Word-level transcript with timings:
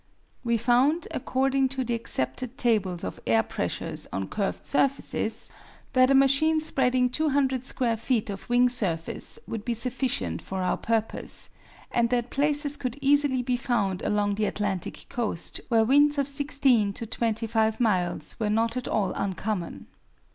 We 0.43 0.57
found, 0.57 1.07
according 1.11 1.69
to 1.77 1.83
the 1.83 1.93
accepted 1.93 2.57
tables 2.57 3.03
of 3.03 3.19
air 3.27 3.43
pressures 3.43 4.07
on 4.11 4.29
curved 4.29 4.65
surfaces, 4.65 5.51
that 5.93 6.09
a 6.09 6.15
machine 6.15 6.59
spreading 6.59 7.07
200 7.07 7.63
square 7.63 7.95
feet 7.97 8.31
of 8.31 8.49
wing 8.49 8.67
surface 8.67 9.37
would 9.47 9.63
be 9.63 9.75
sufficient 9.75 10.41
for 10.41 10.63
our 10.63 10.75
purpose, 10.77 11.51
and 11.91 12.09
that 12.09 12.31
places 12.31 12.77
could 12.77 12.97
easily 12.99 13.43
be 13.43 13.57
found 13.57 14.01
along 14.01 14.33
the 14.33 14.45
Atlantic 14.45 15.05
coast 15.07 15.61
where 15.69 15.85
winds 15.85 16.17
of 16.17 16.27
16 16.27 16.93
to 16.93 17.05
25 17.05 17.79
miles 17.79 18.35
were 18.39 18.49
not 18.49 18.75
at 18.75 18.87
all 18.87 19.11
uncommon. 19.13 19.85